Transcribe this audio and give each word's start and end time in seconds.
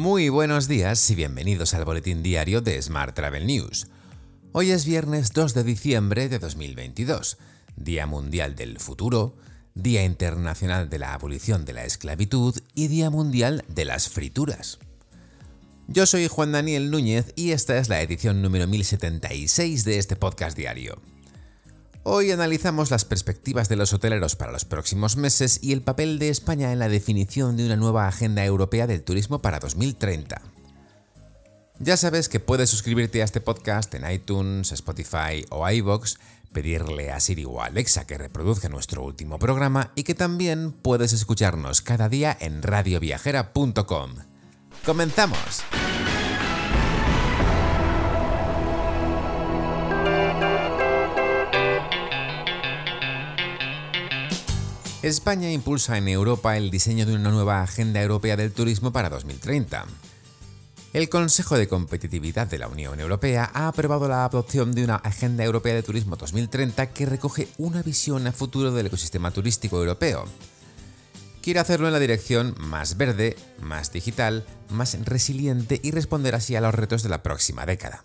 Muy 0.00 0.30
buenos 0.30 0.66
días 0.66 1.10
y 1.10 1.14
bienvenidos 1.14 1.74
al 1.74 1.84
boletín 1.84 2.22
diario 2.22 2.62
de 2.62 2.80
Smart 2.80 3.14
Travel 3.14 3.46
News. 3.46 3.86
Hoy 4.52 4.70
es 4.70 4.86
viernes 4.86 5.34
2 5.34 5.52
de 5.52 5.62
diciembre 5.62 6.30
de 6.30 6.38
2022, 6.38 7.36
Día 7.76 8.06
Mundial 8.06 8.54
del 8.54 8.78
Futuro, 8.78 9.36
Día 9.74 10.02
Internacional 10.02 10.88
de 10.88 11.00
la 11.00 11.12
Abolición 11.12 11.66
de 11.66 11.74
la 11.74 11.84
Esclavitud 11.84 12.56
y 12.74 12.88
Día 12.88 13.10
Mundial 13.10 13.62
de 13.68 13.84
las 13.84 14.08
Frituras. 14.08 14.78
Yo 15.86 16.06
soy 16.06 16.28
Juan 16.28 16.52
Daniel 16.52 16.90
Núñez 16.90 17.34
y 17.36 17.50
esta 17.50 17.76
es 17.76 17.90
la 17.90 18.00
edición 18.00 18.40
número 18.40 18.66
1076 18.66 19.84
de 19.84 19.98
este 19.98 20.16
podcast 20.16 20.56
diario. 20.56 20.98
Hoy 22.02 22.30
analizamos 22.30 22.90
las 22.90 23.04
perspectivas 23.04 23.68
de 23.68 23.76
los 23.76 23.92
hoteleros 23.92 24.34
para 24.34 24.52
los 24.52 24.64
próximos 24.64 25.16
meses 25.16 25.60
y 25.62 25.72
el 25.72 25.82
papel 25.82 26.18
de 26.18 26.30
España 26.30 26.72
en 26.72 26.78
la 26.78 26.88
definición 26.88 27.58
de 27.58 27.66
una 27.66 27.76
nueva 27.76 28.08
agenda 28.08 28.42
europea 28.44 28.86
del 28.86 29.02
turismo 29.02 29.42
para 29.42 29.60
2030. 29.60 30.40
Ya 31.78 31.96
sabes 31.98 32.30
que 32.30 32.40
puedes 32.40 32.70
suscribirte 32.70 33.20
a 33.20 33.24
este 33.24 33.42
podcast 33.42 33.94
en 33.94 34.10
iTunes, 34.10 34.72
Spotify 34.72 35.44
o 35.50 35.68
iVoox, 35.68 36.16
pedirle 36.52 37.10
a 37.10 37.20
Siri 37.20 37.44
o 37.44 37.60
Alexa 37.60 38.06
que 38.06 38.16
reproduzca 38.16 38.70
nuestro 38.70 39.04
último 39.04 39.38
programa 39.38 39.92
y 39.94 40.02
que 40.02 40.14
también 40.14 40.72
puedes 40.72 41.12
escucharnos 41.12 41.82
cada 41.82 42.08
día 42.08 42.36
en 42.40 42.62
radioviajera.com. 42.62 44.14
¡Comenzamos! 44.86 45.62
España 55.02 55.50
impulsa 55.50 55.96
en 55.96 56.08
Europa 56.08 56.58
el 56.58 56.70
diseño 56.70 57.06
de 57.06 57.14
una 57.14 57.30
nueva 57.30 57.62
Agenda 57.62 58.02
Europea 58.02 58.36
del 58.36 58.52
Turismo 58.52 58.92
para 58.92 59.08
2030. 59.08 59.86
El 60.92 61.08
Consejo 61.08 61.56
de 61.56 61.68
Competitividad 61.68 62.46
de 62.46 62.58
la 62.58 62.68
Unión 62.68 63.00
Europea 63.00 63.50
ha 63.54 63.68
aprobado 63.68 64.08
la 64.08 64.26
adopción 64.26 64.72
de 64.72 64.84
una 64.84 64.96
Agenda 64.96 65.42
Europea 65.42 65.72
de 65.72 65.82
Turismo 65.82 66.16
2030 66.16 66.90
que 66.90 67.06
recoge 67.06 67.48
una 67.56 67.82
visión 67.82 68.26
a 68.26 68.32
futuro 68.32 68.72
del 68.72 68.88
ecosistema 68.88 69.30
turístico 69.30 69.78
europeo. 69.78 70.26
Quiere 71.40 71.60
hacerlo 71.60 71.86
en 71.86 71.94
la 71.94 71.98
dirección 71.98 72.54
más 72.58 72.98
verde, 72.98 73.36
más 73.58 73.92
digital, 73.92 74.44
más 74.68 74.98
resiliente 75.06 75.80
y 75.82 75.92
responder 75.92 76.34
así 76.34 76.56
a 76.56 76.60
los 76.60 76.74
retos 76.74 77.02
de 77.02 77.08
la 77.08 77.22
próxima 77.22 77.64
década. 77.64 78.04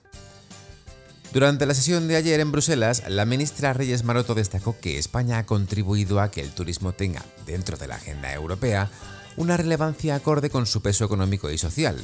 Durante 1.36 1.66
la 1.66 1.74
sesión 1.74 2.08
de 2.08 2.16
ayer 2.16 2.40
en 2.40 2.54
Bruselas, 2.54 3.04
la 3.10 3.26
ministra 3.26 3.74
Reyes 3.74 4.06
Maroto 4.06 4.36
destacó 4.36 4.80
que 4.80 4.98
España 4.98 5.38
ha 5.38 5.46
contribuido 5.46 6.22
a 6.22 6.32
que 6.32 6.40
el 6.40 6.52
turismo 6.52 6.94
tenga, 6.94 7.26
dentro 7.46 7.76
de 7.76 7.88
la 7.88 7.96
agenda 7.96 8.32
europea, 8.32 8.90
una 9.36 9.58
relevancia 9.58 10.16
acorde 10.16 10.50
con 10.50 10.66
su 10.66 10.82
peso 10.82 11.04
económico 11.04 11.52
y 11.52 11.58
social, 11.58 12.02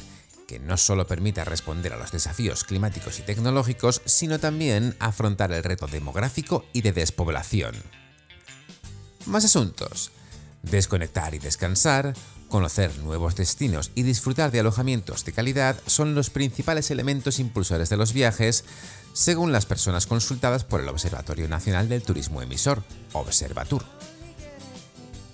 que 0.50 0.60
no 0.60 0.76
solo 0.76 1.08
permita 1.08 1.46
responder 1.46 1.94
a 1.94 1.98
los 1.98 2.12
desafíos 2.12 2.66
climáticos 2.66 3.20
y 3.20 3.22
tecnológicos, 3.22 4.02
sino 4.04 4.38
también 4.38 4.98
afrontar 5.00 5.54
el 5.54 5.64
reto 5.64 5.88
demográfico 5.88 6.66
y 6.74 6.82
de 6.82 6.92
despoblación. 6.92 7.74
Más 9.28 9.46
asuntos. 9.46 10.12
Desconectar 10.64 11.34
y 11.34 11.40
descansar, 11.40 12.14
conocer 12.48 12.96
nuevos 13.00 13.36
destinos 13.36 13.92
y 13.96 14.04
disfrutar 14.04 14.52
de 14.52 14.60
alojamientos 14.60 15.26
de 15.26 15.32
calidad 15.32 15.78
son 15.88 16.14
los 16.14 16.30
principales 16.30 16.92
elementos 16.92 17.40
impulsores 17.40 17.90
de 17.90 17.98
los 17.98 18.14
viajes, 18.14 18.64
según 19.14 19.52
las 19.52 19.66
personas 19.66 20.06
consultadas 20.06 20.64
por 20.64 20.82
el 20.82 20.90
Observatorio 20.90 21.48
Nacional 21.48 21.90
del 21.90 22.04
Turismo 22.04 22.42
Emisor, 22.42 22.84
Observatur. 23.14 23.84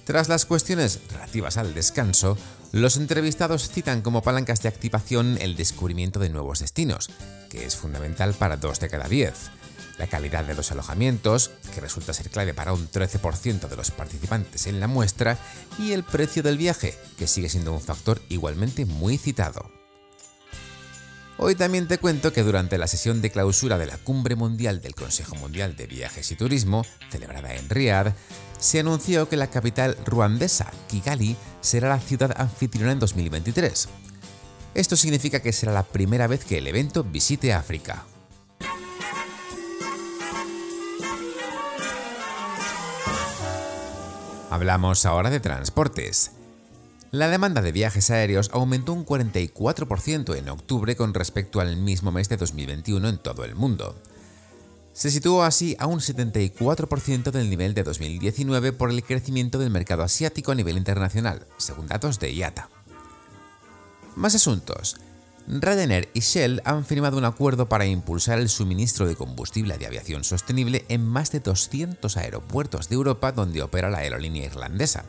Tras 0.05 0.29
las 0.29 0.45
cuestiones 0.45 1.01
relativas 1.11 1.57
al 1.57 1.73
descanso, 1.73 2.37
los 2.71 2.95
entrevistados 2.95 3.69
citan 3.69 4.01
como 4.01 4.21
palancas 4.21 4.61
de 4.61 4.69
activación 4.69 5.37
el 5.41 5.57
descubrimiento 5.57 6.19
de 6.19 6.29
nuevos 6.29 6.59
destinos, 6.59 7.09
que 7.49 7.65
es 7.65 7.75
fundamental 7.75 8.33
para 8.33 8.55
dos 8.55 8.79
de 8.79 8.87
cada 8.87 9.09
diez, 9.09 9.51
la 9.97 10.07
calidad 10.07 10.45
de 10.45 10.55
los 10.55 10.71
alojamientos, 10.71 11.51
que 11.73 11.81
resulta 11.81 12.13
ser 12.13 12.29
clave 12.29 12.53
para 12.53 12.73
un 12.73 12.89
13% 12.89 13.67
de 13.67 13.75
los 13.75 13.91
participantes 13.91 14.67
en 14.67 14.79
la 14.79 14.87
muestra, 14.87 15.37
y 15.79 15.91
el 15.91 16.03
precio 16.03 16.43
del 16.43 16.57
viaje, 16.57 16.97
que 17.17 17.27
sigue 17.27 17.49
siendo 17.49 17.73
un 17.73 17.81
factor 17.81 18.21
igualmente 18.29 18.85
muy 18.85 19.17
citado. 19.17 19.71
Hoy 21.39 21.53
también 21.53 21.87
te 21.87 21.99
cuento 21.99 22.33
que 22.33 22.41
durante 22.41 22.79
la 22.79 22.87
sesión 22.87 23.21
de 23.21 23.29
clausura 23.29 23.77
de 23.77 23.85
la 23.85 23.97
Cumbre 23.97 24.35
Mundial 24.35 24.81
del 24.81 24.95
Consejo 24.95 25.35
Mundial 25.35 25.75
de 25.75 25.85
Viajes 25.85 26.31
y 26.31 26.35
Turismo, 26.35 26.83
celebrada 27.11 27.53
en 27.53 27.69
Riad, 27.69 28.13
se 28.57 28.79
anunció 28.79 29.29
que 29.29 29.37
la 29.37 29.51
capital 29.51 29.95
ruandesa, 30.03 30.71
Kigali, 30.89 31.35
será 31.61 31.89
la 31.89 31.99
ciudad 31.99 32.33
anfitriona 32.41 32.91
en 32.91 32.99
2023. 32.99 33.87
Esto 34.73 34.95
significa 34.95 35.39
que 35.39 35.53
será 35.53 35.71
la 35.71 35.83
primera 35.83 36.25
vez 36.25 36.43
que 36.43 36.57
el 36.57 36.65
evento 36.65 37.03
visite 37.03 37.53
África. 37.53 38.05
Hablamos 44.49 45.05
ahora 45.05 45.29
de 45.29 45.41
transportes. 45.41 46.31
La 47.11 47.27
demanda 47.27 47.61
de 47.61 47.73
viajes 47.73 48.11
aéreos 48.11 48.49
aumentó 48.53 48.93
un 48.93 49.05
44% 49.05 50.37
en 50.37 50.47
octubre 50.47 50.95
con 50.95 51.13
respecto 51.13 51.59
al 51.59 51.75
mismo 51.75 52.11
mes 52.11 52.29
de 52.29 52.37
2021 52.37 53.09
en 53.09 53.17
todo 53.17 53.43
el 53.43 53.55
mundo. 53.55 54.01
Se 54.93 55.11
situó 55.11 55.43
así 55.43 55.75
a 55.79 55.85
un 55.85 55.99
74% 55.99 57.31
del 57.31 57.49
nivel 57.49 57.73
de 57.73 57.83
2019 57.83 58.71
por 58.71 58.89
el 58.89 59.03
crecimiento 59.03 59.59
del 59.59 59.69
mercado 59.69 60.03
asiático 60.03 60.53
a 60.53 60.55
nivel 60.55 60.77
internacional, 60.77 61.45
según 61.57 61.87
datos 61.87 62.19
de 62.19 62.33
IATA. 62.33 62.69
Más 64.15 64.33
asuntos. 64.33 64.97
Ryanair 65.47 66.09
y 66.13 66.19
Shell 66.19 66.61
han 66.65 66.85
firmado 66.85 67.17
un 67.17 67.23
acuerdo 67.23 67.69
para 67.69 67.85
impulsar 67.85 68.37
el 68.37 68.49
suministro 68.49 69.07
de 69.07 69.15
combustible 69.15 69.77
de 69.77 69.85
aviación 69.85 70.25
sostenible 70.25 70.85
en 70.89 71.05
más 71.05 71.31
de 71.31 71.39
200 71.39 72.17
aeropuertos 72.17 72.89
de 72.89 72.95
Europa 72.95 73.31
donde 73.31 73.61
opera 73.61 73.89
la 73.89 73.99
aerolínea 73.99 74.45
irlandesa. 74.45 75.05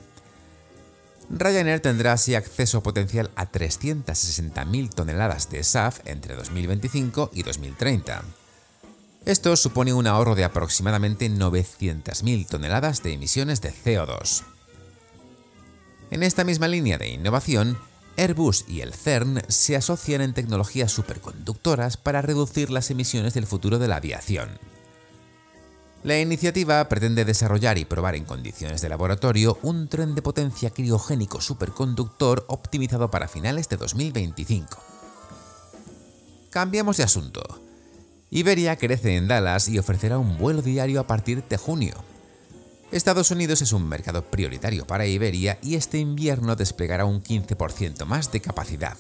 Ryanair 1.29 1.81
tendrá 1.81 2.13
así 2.13 2.37
acceso 2.37 2.83
potencial 2.83 3.31
a 3.35 3.51
360.000 3.51 4.91
toneladas 4.95 5.51
de 5.51 5.63
SAF 5.65 6.01
entre 6.07 6.37
2025 6.37 7.31
y 7.35 7.43
2030. 7.43 8.23
Esto 9.27 9.57
supone 9.57 9.93
un 9.93 10.07
ahorro 10.07 10.37
de 10.37 10.45
aproximadamente 10.45 11.29
900.000 11.29 12.47
toneladas 12.47 13.03
de 13.03 13.13
emisiones 13.13 13.61
de 13.61 13.73
CO2. 13.75 14.45
En 16.11 16.23
esta 16.23 16.45
misma 16.45 16.69
línea 16.69 16.97
de 16.97 17.11
innovación, 17.11 17.77
Airbus 18.19 18.65
y 18.67 18.81
el 18.81 18.93
CERN 18.93 19.43
se 19.47 19.77
asocian 19.77 20.21
en 20.21 20.35
tecnologías 20.35 20.91
superconductoras 20.91 21.97
para 21.97 22.21
reducir 22.21 22.69
las 22.69 22.91
emisiones 22.91 23.33
del 23.33 23.47
futuro 23.47 23.79
de 23.79 23.87
la 23.87 23.97
aviación. 23.97 24.59
La 26.03 26.19
iniciativa 26.19 26.89
pretende 26.89 27.25
desarrollar 27.25 27.79
y 27.79 27.85
probar 27.85 28.17
en 28.17 28.25
condiciones 28.25 28.83
de 28.83 28.89
laboratorio 28.89 29.59
un 29.63 29.89
tren 29.89 30.17
de 30.17 30.23
potencia 30.23 30.71
criogénico 30.71 31.41
superconductor 31.41 32.45
optimizado 32.49 33.09
para 33.11 33.29
finales 33.29 33.69
de 33.69 33.77
2025. 33.77 34.67
Cambiamos 36.51 36.97
de 36.97 37.05
asunto. 37.05 37.43
Iberia 38.31 38.77
crece 38.77 39.17
en 39.17 39.29
Dallas 39.29 39.69
y 39.69 39.79
ofrecerá 39.79 40.19
un 40.19 40.39
vuelo 40.39 40.61
diario 40.61 41.01
a 41.01 41.07
partir 41.07 41.45
de 41.45 41.57
junio. 41.57 41.95
Estados 42.93 43.31
Unidos 43.31 43.63
es 43.63 43.73
un 43.73 43.89
mercado 43.89 44.25
prioritario 44.25 44.87
para 44.87 45.07
Iberia 45.07 45.59
y 45.63 45.75
este 45.75 45.99
invierno 45.99 46.57
desplegará 46.57 47.05
un 47.05 47.23
15% 47.23 48.05
más 48.07 48.33
de 48.33 48.41
capacidad 48.41 48.97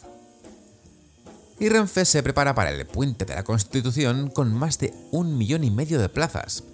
y 1.60 1.68
Renfe 1.68 2.04
se 2.04 2.22
prepara 2.22 2.54
para 2.54 2.70
el 2.70 2.86
puente 2.86 3.24
de 3.24 3.34
la 3.34 3.44
Constitución 3.44 4.30
con 4.30 4.54
más 4.54 4.78
de 4.78 4.94
un 5.10 5.36
millón 5.36 5.64
y 5.64 5.70
medio 5.70 6.00
de 6.00 6.08
plazas. 6.08 6.64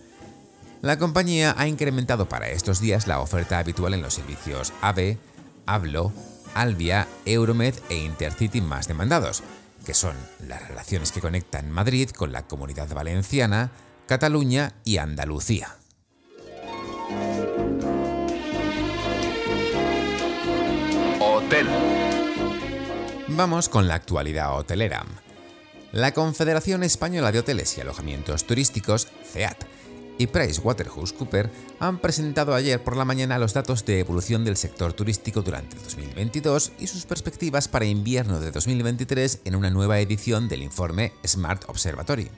La 0.83 0.99
compañía 0.99 1.55
ha 1.57 1.67
incrementado 1.67 2.29
para 2.29 2.51
estos 2.51 2.81
días 2.81 3.07
la 3.07 3.21
oferta 3.21 3.59
habitual 3.59 3.95
en 3.95 4.03
los 4.03 4.15
servicios 4.15 4.73
AVE, 4.83 5.19
Hablo, 5.67 6.13
Albia, 6.55 7.09
Euromed 7.25 7.75
e 7.89 7.97
Intercity 7.97 8.61
más 8.61 8.87
demandados, 8.87 9.43
que 9.87 9.95
son 9.95 10.17
las 10.47 10.69
relaciones 10.69 11.11
que 11.11 11.23
conectan 11.23 11.71
Madrid 11.71 12.11
con 12.11 12.33
la 12.33 12.47
comunidad 12.47 12.89
valenciana, 12.93 13.73
Cataluña 14.07 14.75
y 14.85 14.99
Andalucía. 14.99 15.79
Vamos 23.29 23.69
con 23.69 23.89
la 23.89 23.95
actualidad 23.95 24.57
hotelera. 24.57 25.05
La 25.93 26.13
Confederación 26.13 26.83
Española 26.83 27.33
de 27.33 27.41
Hoteles 27.41 27.77
y 27.77 27.81
Alojamientos 27.81 28.45
Turísticos, 28.45 29.09
CEAT, 29.25 29.65
y 30.19 30.27
PricewaterhouseCoopers 30.27 31.51
han 31.81 31.99
presentado 31.99 32.55
ayer 32.55 32.83
por 32.83 32.97
la 32.97 33.05
mañana 33.05 33.39
los 33.39 33.53
datos 33.53 33.85
de 33.85 34.01
evolución 34.01 34.45
del 34.45 34.57
sector 34.57 34.93
turístico 34.93 35.43
durante 35.43 35.77
2022 35.77 36.73
y 36.79 36.87
sus 36.87 37.05
perspectivas 37.05 37.69
para 37.69 37.85
invierno 37.85 38.41
de 38.41 38.51
2023 38.51 39.41
en 39.45 39.57
una 39.57 39.71
nueva 39.71 39.99
edición 40.01 40.49
del 40.49 40.63
informe 40.63 41.13
Smart 41.27 41.65
Observatory. 41.69 42.31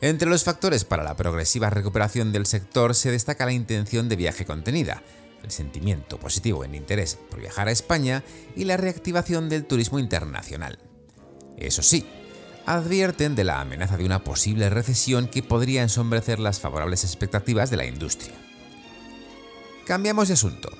Entre 0.00 0.28
los 0.28 0.44
factores 0.44 0.84
para 0.84 1.04
la 1.04 1.14
progresiva 1.14 1.70
recuperación 1.70 2.32
del 2.32 2.46
sector 2.46 2.94
se 2.94 3.10
destaca 3.10 3.44
la 3.44 3.52
intención 3.52 4.08
de 4.08 4.16
viaje 4.16 4.44
contenida, 4.44 5.02
el 5.42 5.50
sentimiento 5.50 6.18
positivo 6.18 6.64
en 6.64 6.74
interés 6.74 7.18
por 7.30 7.40
viajar 7.40 7.68
a 7.68 7.72
España 7.72 8.22
y 8.56 8.64
la 8.64 8.76
reactivación 8.76 9.48
del 9.48 9.64
turismo 9.64 9.98
internacional. 9.98 10.78
Eso 11.56 11.82
sí, 11.82 12.06
advierten 12.66 13.34
de 13.34 13.44
la 13.44 13.60
amenaza 13.60 13.96
de 13.96 14.04
una 14.04 14.24
posible 14.24 14.70
recesión 14.70 15.28
que 15.28 15.42
podría 15.42 15.82
ensombrecer 15.82 16.38
las 16.38 16.60
favorables 16.60 17.04
expectativas 17.04 17.70
de 17.70 17.76
la 17.76 17.86
industria. 17.86 18.34
Cambiamos 19.86 20.28
de 20.28 20.34
asunto. 20.34 20.70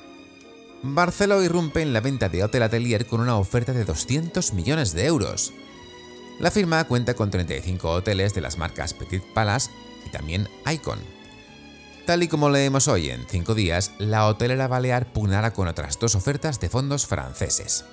Barceló 0.83 1.43
irrumpe 1.43 1.83
en 1.83 1.93
la 1.93 2.01
venta 2.01 2.29
de 2.29 2.43
Hotel 2.43 2.63
Atelier 2.63 3.07
con 3.07 3.21
una 3.21 3.37
oferta 3.37 3.73
de 3.73 3.85
200 3.85 4.55
millones 4.55 4.93
de 4.93 5.07
euros. 5.07 5.53
La 6.39 6.51
firma 6.51 6.83
cuenta 6.85 7.15
con 7.15 7.31
35 7.31 7.91
hoteles 7.91 8.35
de 8.35 8.41
las 8.41 8.57
marcas 8.57 8.95
Petit 8.95 9.23
Palace 9.35 9.71
y 10.07 10.11
también 10.11 10.49
Icon. 10.73 11.20
Tal 12.07 12.23
y 12.23 12.29
como 12.29 12.51
leemos 12.51 12.89
hoy 12.89 13.11
en 13.11 13.27
5 13.29 13.55
días, 13.55 13.93
la 13.99 14.27
hotelera 14.27 14.69
balear 14.69 15.13
pugnará 15.13 15.53
con 15.53 15.69
otras 15.69 15.99
dos 15.99 16.15
ofertas 16.15 16.59
de 16.59 16.69
fondos 16.69 17.07
franceses. 17.07 17.85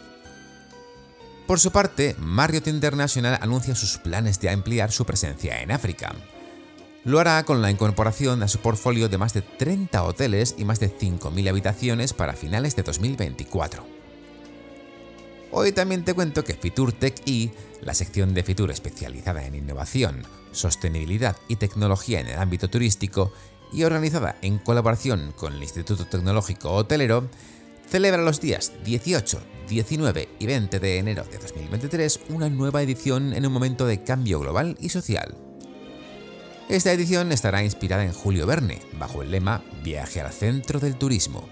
Por 1.45 1.59
su 1.59 1.71
parte, 1.71 2.15
Marriott 2.17 2.67
International 2.67 3.37
anuncia 3.41 3.75
sus 3.75 3.97
planes 3.97 4.39
de 4.41 4.49
ampliar 4.49 4.91
su 4.91 5.05
presencia 5.05 5.61
en 5.61 5.71
África. 5.71 6.13
Lo 7.03 7.19
hará 7.19 7.41
con 7.43 7.61
la 7.61 7.71
incorporación 7.71 8.43
a 8.43 8.49
su 8.49 8.59
portfolio 8.59 9.07
de 9.07 9.17
más 9.17 9.33
de 9.33 9.41
30 9.41 10.03
hoteles 10.03 10.55
y 10.57 10.65
más 10.65 10.79
de 10.79 10.91
5.000 10.91 11.49
habitaciones 11.49 12.13
para 12.13 12.33
finales 12.33 12.75
de 12.75 12.83
2024. 12.83 13.85
Hoy 15.51 15.71
también 15.71 16.03
te 16.03 16.13
cuento 16.13 16.43
que 16.43 16.53
Fitur 16.53 16.91
Tech 16.91 17.21
E, 17.25 17.51
la 17.81 17.93
sección 17.93 18.33
de 18.33 18.43
Fitur 18.43 18.69
especializada 18.71 19.45
en 19.45 19.55
innovación, 19.55 20.23
sostenibilidad 20.51 21.37
y 21.47 21.55
tecnología 21.55 22.19
en 22.19 22.27
el 22.27 22.39
ámbito 22.39 22.69
turístico 22.69 23.31
y 23.71 23.83
organizada 23.83 24.37
en 24.41 24.57
colaboración 24.59 25.33
con 25.35 25.53
el 25.53 25.63
Instituto 25.63 26.05
Tecnológico 26.05 26.71
Hotelero, 26.71 27.29
celebra 27.89 28.21
los 28.21 28.41
días 28.41 28.73
18, 28.83 29.39
19 29.69 30.29
y 30.39 30.45
20 30.45 30.79
de 30.79 30.97
enero 30.97 31.23
de 31.23 31.37
2023 31.37 32.19
una 32.29 32.49
nueva 32.49 32.81
edición 32.81 33.33
en 33.33 33.45
un 33.45 33.53
momento 33.53 33.85
de 33.85 34.03
cambio 34.03 34.39
global 34.39 34.77
y 34.79 34.89
social. 34.89 35.35
Esta 36.69 36.91
edición 36.91 37.31
estará 37.31 37.63
inspirada 37.63 38.03
en 38.03 38.11
Julio 38.11 38.45
Verne, 38.45 38.81
bajo 38.99 39.21
el 39.21 39.31
lema 39.31 39.63
Viaje 39.83 40.19
al 40.19 40.33
centro 40.33 40.81
del 40.81 40.97
turismo. 40.97 41.47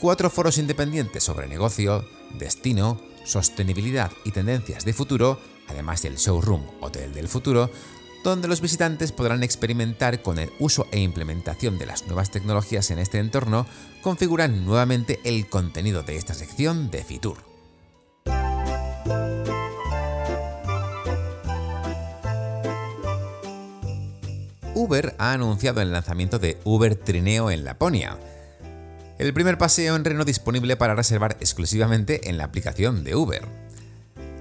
Cuatro 0.00 0.30
foros 0.30 0.58
independientes 0.58 1.24
sobre 1.24 1.48
negocio, 1.48 2.04
destino, 2.38 3.00
sostenibilidad 3.24 4.12
y 4.24 4.30
tendencias 4.30 4.84
de 4.84 4.92
futuro, 4.92 5.40
además 5.68 6.02
del 6.02 6.16
showroom 6.16 6.62
Hotel 6.80 7.12
del 7.12 7.26
Futuro, 7.26 7.70
donde 8.24 8.48
los 8.48 8.60
visitantes 8.60 9.12
podrán 9.12 9.42
experimentar 9.42 10.22
con 10.22 10.38
el 10.38 10.50
uso 10.58 10.86
e 10.90 11.00
implementación 11.00 11.78
de 11.78 11.86
las 11.86 12.06
nuevas 12.06 12.30
tecnologías 12.30 12.90
en 12.90 12.98
este 12.98 13.18
entorno, 13.18 13.66
configuran 14.02 14.64
nuevamente 14.64 15.20
el 15.24 15.48
contenido 15.48 16.02
de 16.02 16.16
esta 16.16 16.34
sección 16.34 16.90
de 16.90 17.04
Fitur. 17.04 17.38
Uber 24.76 25.14
ha 25.18 25.32
anunciado 25.32 25.80
el 25.80 25.90
lanzamiento 25.90 26.38
de 26.38 26.58
Uber 26.64 26.94
Trineo 26.96 27.50
en 27.50 27.64
Laponia. 27.64 28.18
El 29.18 29.32
primer 29.32 29.56
paseo 29.56 29.96
en 29.96 30.04
Reno 30.04 30.26
disponible 30.26 30.76
para 30.76 30.94
reservar 30.94 31.38
exclusivamente 31.40 32.28
en 32.28 32.36
la 32.36 32.44
aplicación 32.44 33.02
de 33.02 33.16
Uber. 33.16 33.65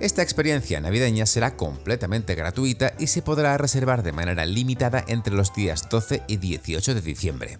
Esta 0.05 0.21
experiencia 0.21 0.79
navideña 0.79 1.25
será 1.25 1.57
completamente 1.57 2.35
gratuita 2.35 2.93
y 2.99 3.07
se 3.07 3.23
podrá 3.23 3.57
reservar 3.57 4.03
de 4.03 4.11
manera 4.11 4.45
limitada 4.45 5.03
entre 5.07 5.33
los 5.33 5.51
días 5.55 5.89
12 5.89 6.21
y 6.27 6.37
18 6.37 6.93
de 6.93 7.01
diciembre. 7.01 7.59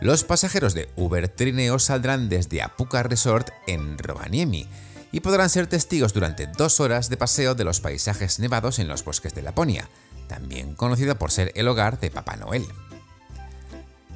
Los 0.00 0.22
pasajeros 0.22 0.74
de 0.74 0.88
Uber 0.94 1.28
Trineo 1.28 1.80
saldrán 1.80 2.28
desde 2.28 2.62
Apuca 2.62 3.02
Resort 3.02 3.48
en 3.66 3.98
Rovaniemi 3.98 4.68
y 5.10 5.18
podrán 5.18 5.50
ser 5.50 5.66
testigos 5.66 6.12
durante 6.12 6.46
dos 6.46 6.78
horas 6.78 7.08
de 7.08 7.16
paseo 7.16 7.56
de 7.56 7.64
los 7.64 7.80
paisajes 7.80 8.38
nevados 8.38 8.78
en 8.78 8.86
los 8.86 9.02
bosques 9.02 9.34
de 9.34 9.42
Laponia, 9.42 9.88
también 10.28 10.76
conocido 10.76 11.18
por 11.18 11.32
ser 11.32 11.50
el 11.56 11.66
hogar 11.66 11.98
de 11.98 12.12
Papá 12.12 12.36
Noel. 12.36 12.64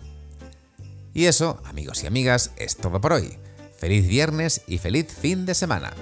Y 1.15 1.27
eso, 1.27 1.62
amigos 1.65 2.03
y 2.03 2.06
amigas, 2.06 2.53
es 2.56 2.77
todo 2.77 3.00
por 3.00 3.12
hoy. 3.12 3.39
Feliz 3.77 4.06
viernes 4.09 4.62
y 4.67 4.79
feliz 4.79 5.06
fin 5.12 5.47
de 5.47 5.55
semana. 5.55 5.93